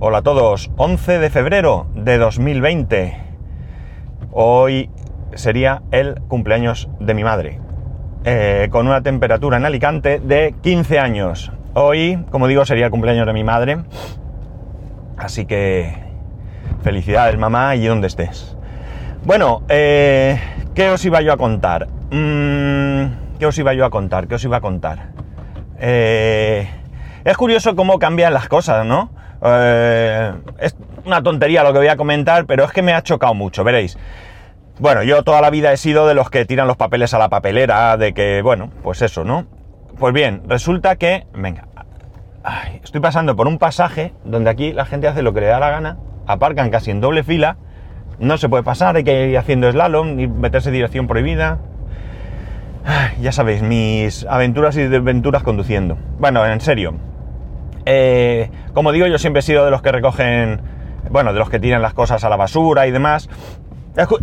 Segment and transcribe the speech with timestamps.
[0.00, 3.16] Hola a todos, 11 de febrero de 2020.
[4.30, 4.90] Hoy
[5.34, 7.58] sería el cumpleaños de mi madre,
[8.22, 11.50] eh, con una temperatura en Alicante de 15 años.
[11.74, 13.78] Hoy, como digo, sería el cumpleaños de mi madre,
[15.16, 15.92] así que
[16.84, 18.56] felicidades mamá y donde estés.
[19.24, 20.40] Bueno, eh,
[20.76, 21.88] ¿qué os iba yo a contar?
[22.12, 24.28] Mm, ¿Qué os iba yo a contar?
[24.28, 25.08] ¿Qué os iba a contar?
[25.80, 26.68] Eh,
[27.24, 29.17] es curioso cómo cambian las cosas, ¿no?
[29.42, 33.34] Eh, es una tontería lo que voy a comentar, pero es que me ha chocado
[33.34, 33.96] mucho, veréis.
[34.80, 37.28] Bueno, yo toda la vida he sido de los que tiran los papeles a la
[37.28, 39.46] papelera, de que, bueno, pues eso, ¿no?
[39.98, 41.66] Pues bien, resulta que, venga,
[42.84, 45.70] estoy pasando por un pasaje donde aquí la gente hace lo que le da la
[45.70, 47.56] gana, aparcan casi en doble fila,
[48.20, 51.58] no se puede pasar, hay que ir haciendo slalom y meterse dirección prohibida.
[53.20, 55.98] ya sabéis, mis aventuras y desventuras conduciendo.
[56.18, 57.07] Bueno, en serio.
[57.90, 60.60] Eh, como digo, yo siempre he sido de los que recogen,
[61.08, 63.30] bueno, de los que tiran las cosas a la basura y demás.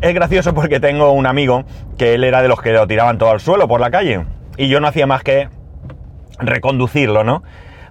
[0.01, 1.63] Es, gracioso porque tengo un amigo
[1.97, 4.23] que él era de los que lo tiraban todo al suelo por la calle.
[4.55, 5.49] Y yo no hacía más que
[6.37, 7.41] reconducirlo, ¿no?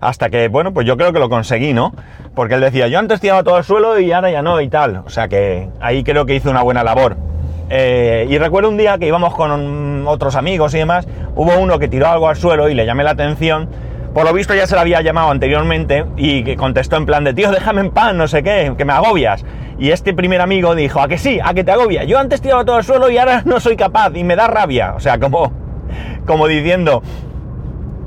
[0.00, 1.92] Hasta que, bueno, pues yo creo que lo conseguí, ¿no?
[2.36, 4.98] Porque él decía, yo antes tiraba todo al suelo y ahora ya no y tal.
[4.98, 7.16] O sea que ahí creo que hice una buena labor.
[7.68, 11.88] Eh, y recuerdo un día que íbamos con otros amigos y demás, hubo uno que
[11.88, 13.68] tiró algo al suelo y le llamé la atención.
[14.14, 17.34] Por lo visto ya se lo había llamado anteriormente y que contestó en plan de,
[17.34, 19.44] tío, déjame en pan, no sé qué, que me agobias.
[19.76, 22.04] Y este primer amigo dijo, a que sí, a que te agobia.
[22.04, 24.94] Yo antes tiraba todo al suelo y ahora no soy capaz y me da rabia.
[24.94, 25.52] O sea, como,
[26.26, 27.02] como diciendo,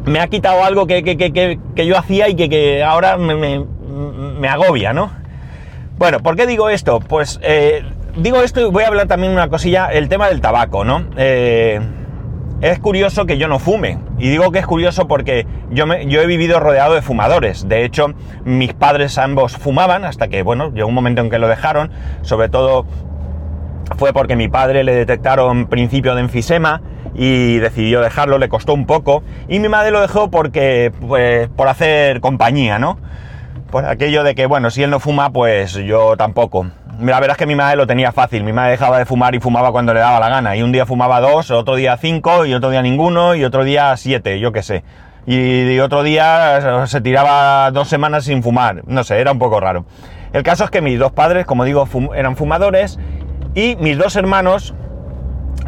[0.05, 5.11] me ha quitado algo que, que, yo hacía y que, ahora me, me, agobia, ¿no?
[5.97, 7.01] Bueno, ¿por qué digo esto?
[7.01, 7.83] Pues eh,
[8.15, 11.03] digo esto y voy a hablar también una cosilla, el tema del tabaco, ¿no?
[11.17, 11.81] Eh,
[12.61, 13.97] es curioso que yo no fume.
[14.17, 17.67] Y digo que es curioso porque yo, yo he vivido rodeado de fumadores.
[17.67, 18.13] De hecho,
[18.45, 21.91] mis padres ambos fumaban hasta que, bueno, llegó un momento en que lo dejaron.
[22.23, 22.85] Sobre todo
[23.95, 26.81] fue porque mi padre le detectaron principio de enfisema
[27.13, 29.23] y decidió dejarlo, le costó un poco.
[29.47, 32.99] Y mi madre lo dejó porque, pues, por hacer compañía, ¿no?
[33.71, 36.67] Pues aquello de que, bueno, si él no fuma, pues yo tampoco.
[36.99, 38.43] La verdad es que mi madre lo tenía fácil.
[38.43, 40.55] Mi madre dejaba de fumar y fumaba cuando le daba la gana.
[40.55, 43.95] Y un día fumaba dos, otro día cinco, y otro día ninguno, y otro día
[43.97, 44.83] siete, yo qué sé.
[45.27, 48.81] Y, otro día se tiraba dos semanas sin fumar.
[48.87, 49.85] No sé, era un poco raro.
[50.33, 52.97] El caso es que mis dos padres, como digo, eran fumadores
[53.53, 54.73] y mis dos hermanos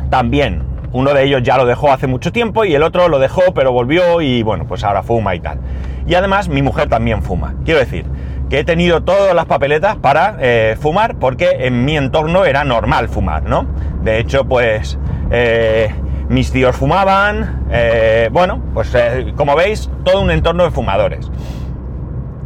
[0.09, 0.63] también.
[0.91, 3.71] Uno de ellos ya lo dejó hace mucho tiempo y el otro lo dejó pero
[3.71, 5.59] volvió y bueno, pues ahora fuma y tal.
[6.07, 7.53] Y además mi mujer también fuma.
[7.63, 8.05] Quiero decir
[8.49, 13.07] que he tenido todas las papeletas para eh, fumar porque en mi entorno era normal
[13.07, 13.67] fumar, ¿no?
[14.03, 14.97] De hecho, pues
[15.31, 15.93] eh,
[16.29, 18.91] mis tíos fumaban, eh, bueno, pues
[19.35, 21.29] como veis, todo un entorno de fumadores.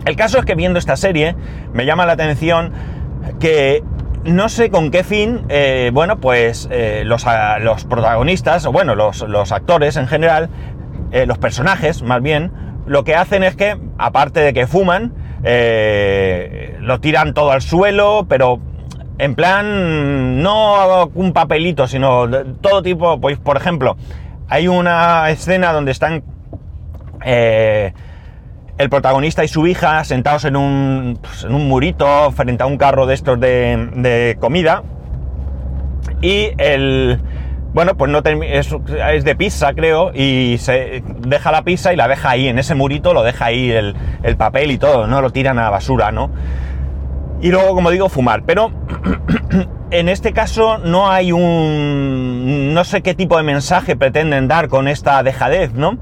[0.05, 1.35] El caso es que viendo esta serie
[1.71, 2.73] me llama la atención
[3.39, 3.81] que
[4.25, 5.47] no sé con qué fin,
[5.93, 6.69] bueno, pues
[7.03, 7.25] los,
[7.61, 10.49] los, protagonistas, o bueno, los, los actores en general,
[11.25, 12.51] los personajes más bien,
[12.85, 18.25] lo que hacen es que, aparte de que fuman, eh, lo tiran todo al suelo,
[18.27, 18.59] pero
[19.17, 22.27] en plan, no un papelito, sino
[22.61, 23.95] todo tipo, pues por ejemplo,
[24.49, 26.23] hay una escena donde están
[27.25, 27.93] eh,
[28.77, 32.77] el protagonista y su hija sentados en un, pues, en un murito frente a un
[32.77, 34.83] carro de estos de comida.
[36.21, 37.19] Y el
[37.73, 38.75] bueno, pues no es,
[39.11, 42.75] es, de pizza, creo, y se deja la pizza y la deja ahí, en ese
[42.75, 46.11] murito lo deja ahí el, el papel y todo, no lo tiran a la basura,
[46.11, 46.29] ¿no?
[47.43, 48.43] Y luego, como digo, fumar.
[48.45, 48.71] Pero
[49.91, 52.73] en este caso no hay un...
[52.73, 55.97] no sé qué tipo de mensaje pretenden dar con esta dejadez, ¿no?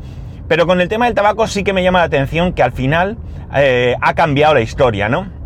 [0.47, 3.17] Pero con el tema del tabaco sí que me llama la atención que al final
[3.55, 5.40] eh, ha cambiado la historia, ¿no?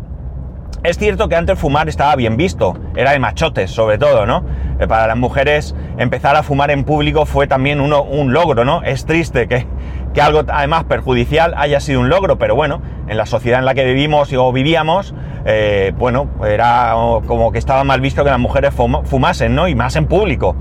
[0.86, 4.44] Es cierto que antes fumar estaba bien visto, era de machotes sobre todo, ¿no?
[4.78, 8.84] Eh, para las mujeres empezar a fumar en público fue también uno, un logro, ¿no?
[8.84, 9.66] Es triste que,
[10.14, 13.74] que, algo además perjudicial haya sido un logro, pero bueno, en la sociedad en la
[13.74, 15.12] que vivimos o vivíamos,
[15.44, 16.94] eh, bueno, era
[17.26, 19.66] como que estaba mal visto que las mujeres fumasen, ¿no?
[19.66, 20.54] Y más en público.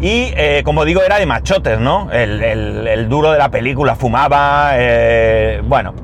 [0.00, 2.10] Y eh, como digo, era de machotes, ¿no?
[2.10, 4.72] El, el, duro de la película fumaba,
[5.62, 5.94] bueno,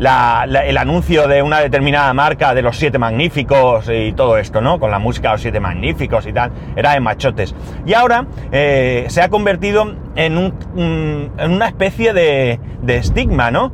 [0.00, 4.80] el anuncio de una determinada marca de los siete magníficos y todo esto, ¿no?
[4.80, 7.54] Con la música de los siete magníficos y tal, era de machotes.
[7.84, 13.72] Y ahora eh, se ha convertido en, un, una especie de, estigma, ¿no?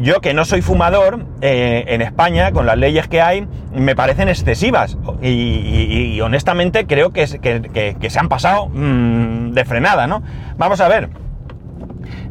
[0.00, 4.28] Yo que no soy fumador, eh, en España, con las leyes que hay, me parecen
[4.28, 4.96] excesivas.
[5.22, 10.22] Y, honestamente creo que, que, se han pasado mm, de frenada, ¿no?
[10.56, 11.08] Vamos a ver.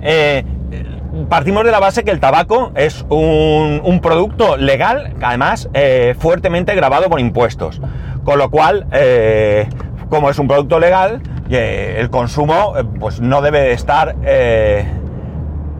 [0.01, 0.43] Eh,
[1.29, 7.09] partimos de la base que el tabaco es un, producto legal, además eh, fuertemente grabado
[7.09, 7.81] por impuestos.
[8.23, 9.67] Con lo cual, eh,
[10.09, 14.15] como es un producto legal, eh, el consumo pues no debe estar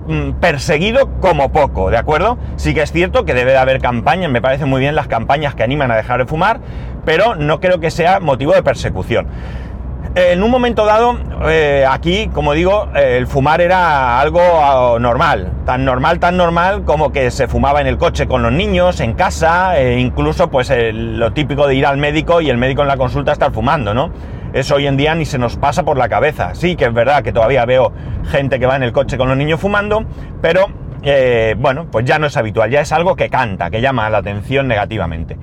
[0.07, 2.37] mm, perseguido como poco, ¿de acuerdo?
[2.55, 5.55] Sí que es cierto que debe de haber campañas, me parecen muy bien las campañas
[5.55, 6.59] que animan a dejar de fumar,
[7.05, 9.27] pero no creo que sea motivo de persecución
[10.15, 11.17] en un momento dado,
[11.47, 17.11] eh, aquí, como digo, el fumar era algo ah, normal, tan normal, tan normal como
[17.11, 21.33] que se fumaba en el coche con los niños, en casa, e incluso pues lo
[21.33, 24.11] típico de ir al médico y el médico en la consulta estar fumando, ¿no?
[24.53, 26.55] Eso hoy en día ni se nos pasa por la cabeza.
[26.55, 27.91] Sí que es verdad que todavía veo
[28.31, 30.05] gente que va en el coche con los niños fumando,
[30.41, 30.67] pero
[31.03, 34.19] eh, bueno, pues ya no es habitual, ya es algo que canta, que llama la
[34.19, 35.37] atención negativamente.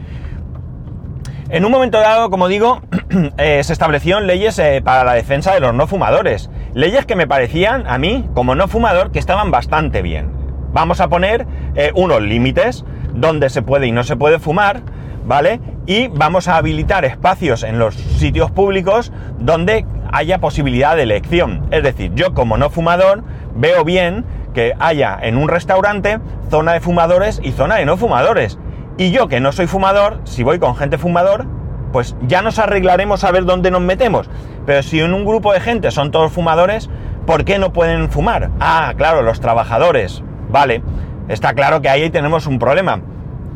[1.54, 2.82] En un momento dado, como digo,
[3.38, 6.50] eh, se establecieron leyes eh, para la defensa de los no fumadores.
[6.72, 10.32] Leyes que me parecían, a mí, como no fumador, que estaban bastante bien.
[10.72, 11.46] Vamos a poner
[11.76, 14.80] eh, unos límites donde se puede y no se puede fumar,
[15.26, 15.60] ¿vale?
[15.86, 21.68] Y vamos a habilitar espacios en los sitios públicos donde haya posibilidad de elección.
[21.70, 23.22] Es decir, yo como no fumador
[23.54, 24.24] veo bien
[24.54, 26.18] que haya en un restaurante
[26.50, 28.58] zona de fumadores y zona de no fumadores.
[28.96, 31.46] Y yo que no soy fumador, si voy con gente fumador,
[31.92, 34.28] pues ya nos arreglaremos a ver dónde nos metemos.
[34.66, 36.88] Pero si en un grupo de gente son todos fumadores,
[37.26, 38.50] ¿por qué no pueden fumar?
[38.60, 40.22] Ah, claro, los trabajadores.
[40.48, 40.82] Vale,
[41.28, 43.00] está claro que ahí tenemos un problema.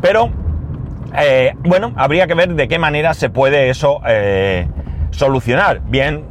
[0.00, 0.30] Pero,
[1.16, 4.66] eh, bueno, habría que ver de qué manera se puede eso eh,
[5.10, 5.80] solucionar.
[5.86, 6.24] Bien,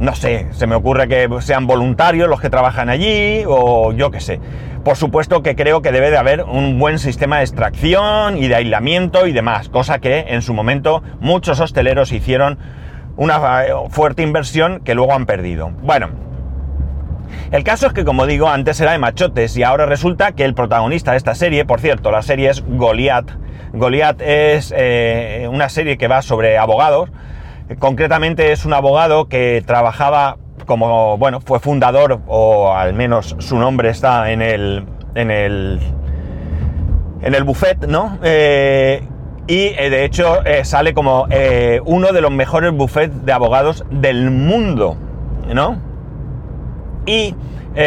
[0.00, 4.20] no sé, se me ocurre que sean voluntarios los que trabajan allí o yo qué
[4.20, 4.40] sé.
[4.82, 8.54] Por supuesto que creo que debe de haber un buen sistema de extracción y de
[8.54, 12.58] aislamiento y demás, cosa que en su momento muchos hosteleros hicieron
[13.18, 15.70] una eh, fuerte inversión que luego han perdido.
[15.82, 16.08] Bueno,
[17.50, 20.54] el caso es que, como digo, antes era de machotes y ahora resulta que el
[20.54, 23.32] protagonista de esta serie, por cierto, la serie es Goliath.
[23.74, 27.10] Goliath es eh, una serie que va sobre abogados.
[27.78, 33.90] Concretamente es un abogado que trabajaba como, bueno, fue fundador, o al menos su nombre
[33.90, 34.84] está en el,
[35.14, 35.80] en el,
[37.22, 38.18] en el buffet, ¿no?
[38.22, 39.02] Eh,
[39.46, 41.26] y eh, de hecho eh, sale como
[41.84, 44.96] uno de los mejores buffets de abogados del mundo,
[45.52, 45.80] ¿no?
[47.06, 47.34] Y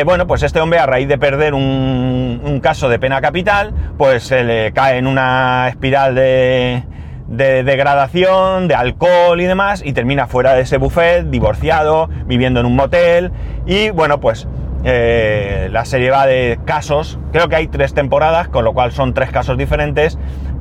[0.05, 4.23] bueno, pues este hombre a raíz de perder un, un caso de pena capital, pues
[4.23, 6.83] se le cae en una espiral de,
[7.27, 12.65] de degradación, de alcohol y demás, y termina fuera de ese buffet, divorciado, viviendo en
[12.65, 13.31] un motel,
[13.65, 14.47] y bueno, pues
[14.83, 19.13] eh, la serie va de casos, creo que hay tres temporadas, con lo cual son
[19.13, 20.17] tres casos diferentes,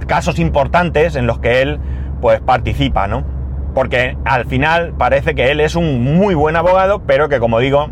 [0.06, 1.80] casos importantes en los que él
[2.20, 3.24] pues participa, ¿no?
[3.74, 7.88] Porque al final parece que él es un muy buen abogado, pero que como digo,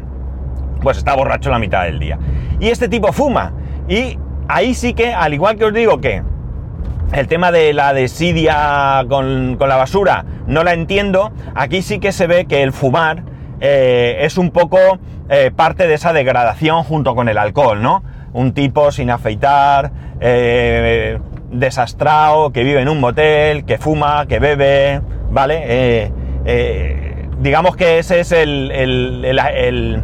[0.82, 2.18] pues está borracho la mitad del día.
[2.60, 3.52] Y este tipo fuma,
[3.88, 6.22] y ahí sí que, al igual que os digo que
[7.12, 11.32] el tema de la desidia con, la basura no la entiendo.
[11.54, 13.24] Aquí sí que se ve que el fumar
[13.60, 14.78] eh, es un poco
[15.28, 18.02] eh, parte de esa degradación junto con el alcohol, ¿no?
[18.32, 19.90] Un tipo sin afeitar,
[20.20, 21.18] eh,
[21.50, 26.12] desastrado, que vive en un motel, que fuma, que bebe, ¿vale?
[27.40, 30.02] digamos que ese es el, el,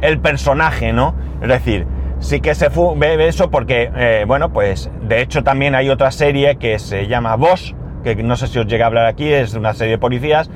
[0.00, 1.14] el personaje, ¿no?
[1.40, 1.86] Es decir,
[2.18, 6.56] sí que se ve eso porque, eh, bueno, pues de hecho también hay otra serie
[6.56, 9.74] que se llama Boss, que no sé si os llega a hablar aquí, es una
[9.74, 10.50] serie de policías,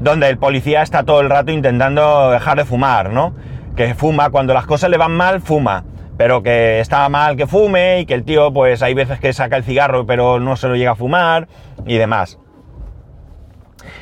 [0.00, 3.34] donde el policía está todo el rato intentando dejar de fumar, ¿no?
[3.76, 5.84] Que fuma, cuando las cosas le van mal, fuma,
[6.16, 9.56] pero que está mal que fume y que el tío, pues hay veces que saca
[9.56, 11.48] el cigarro pero no se lo llega a fumar
[11.86, 12.38] y demás.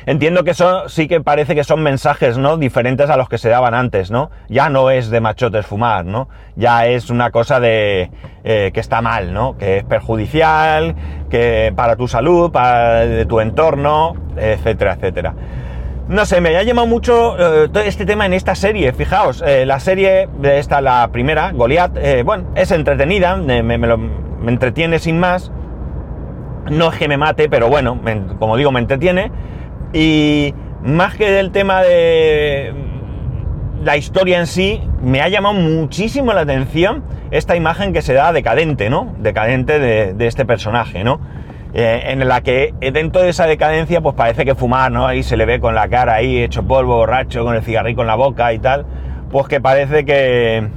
[0.05, 2.57] Entiendo que eso sí que parece que son mensajes, ¿no?
[2.57, 4.31] Diferentes a los que se daban antes, ¿no?
[4.49, 6.29] Ya no es de machotes fumar, ¿no?
[6.55, 8.11] Ya es una cosa de
[8.43, 9.57] eh, que está mal, ¿no?
[9.57, 10.95] Que es perjudicial,
[11.29, 15.33] que para tu salud, para tu entorno, etcétera, etcétera.
[16.07, 18.91] No sé, me ha llamado mucho eh, este tema en esta serie.
[18.93, 25.19] Fijaos, eh, la serie, esta, la primera, Goliath, bueno, es entretenida, me, me entretiene sin
[25.19, 25.51] más.
[26.69, 27.99] No es que me mate, pero bueno,
[28.39, 29.31] como digo, me entretiene.
[29.93, 32.73] Y más que del tema de
[33.83, 38.31] la historia en sí, me ha llamado muchísimo la atención esta imagen que se da
[38.31, 39.15] decadente, ¿no?
[39.19, 41.19] Decadente de, este personaje, ¿no?
[41.73, 45.07] Eh, en la que dentro de esa decadencia, pues parece que fumar, ¿no?
[45.07, 48.07] Ahí se le ve con la cara ahí, hecho polvo, borracho, con el cigarrillo en
[48.07, 48.85] la boca y tal.
[49.31, 50.67] Pues que parece que.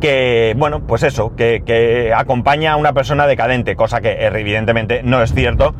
[0.00, 5.22] que, bueno, pues eso, que, que acompaña a una persona decadente, cosa que evidentemente no
[5.22, 5.74] es cierto,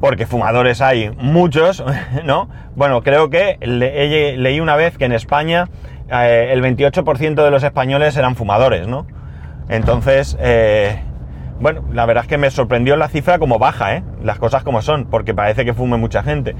[0.00, 1.84] porque fumadores hay muchos,
[2.24, 2.48] ¿no?
[2.76, 5.68] Bueno, creo que leí una vez que en España
[6.10, 9.06] eh, el 28% de los españoles eran fumadores, ¿no?
[9.68, 11.02] Entonces, eh,
[11.60, 14.02] bueno, la verdad es que me sorprendió la cifra como baja, ¿eh?
[14.22, 16.54] Las cosas como son, porque parece que fume mucha gente.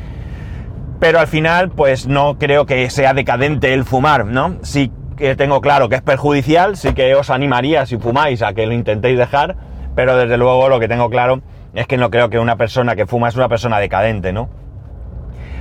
[1.01, 4.57] Pero al final, pues no creo que sea decadente el fumar, ¿no?
[4.63, 8.67] Sí que tengo claro que es perjudicial, sí que os animaría si fumáis a que
[8.67, 9.57] lo intentéis dejar,
[9.95, 11.41] pero desde luego lo que tengo claro
[11.75, 14.49] es que no creo que una persona que fuma es una persona decadente, ¿no?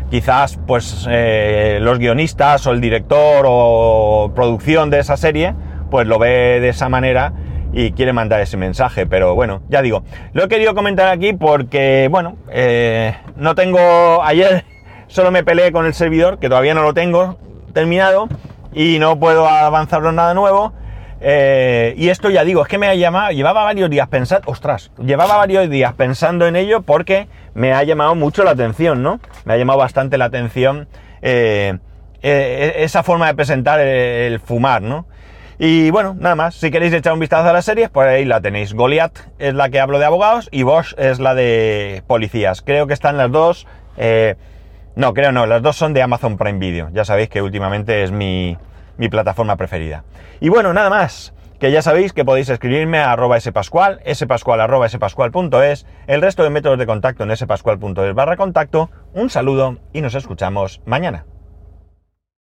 [0.10, 5.54] Quizás pues eh, los guionistas o el director o producción de esa serie
[5.90, 7.34] pues lo ve de esa manera
[7.74, 12.08] y quiere mandar ese mensaje, pero bueno, ya digo, lo he querido comentar aquí porque,
[12.10, 14.66] bueno, eh, no tengo, ayer
[15.08, 17.38] solo me peleé con el servidor, que todavía no lo tengo
[17.74, 18.30] terminado,
[18.74, 20.74] y no puedo avanzarlo nada nuevo,
[21.20, 24.92] eh, y esto ya digo, es que me ha llamado, llevaba varios días pensando, ostras,
[25.04, 29.20] llevaba varios días pensando en ello porque me ha llamado mucho la atención, ¿no?
[29.46, 30.88] Me ha llamado bastante la atención
[31.22, 31.78] eh,
[32.22, 35.08] eh, esa forma de presentar el, fumar, ¿no?
[35.60, 38.42] Y bueno, nada más, si queréis echar un vistazo a las series, por ahí la
[38.42, 38.76] tenéis.
[38.76, 42.62] Goliath es la que hablo de abogados y Bosch es la de policías.
[42.62, 43.66] Creo que están las dos...
[44.96, 46.90] no, creo no, las dos son de Amazon Prime Video.
[46.94, 48.56] Ya sabéis que últimamente es mi,
[48.98, 50.04] mi plataforma preferida.
[50.40, 54.90] Y bueno, nada más, que ya sabéis que podéis escribirme a arroba spascual, spascual arroba
[54.90, 58.90] spascual.es, el resto de métodos de contacto en spascual.es barra contacto.
[59.14, 61.26] Un saludo y nos escuchamos mañana.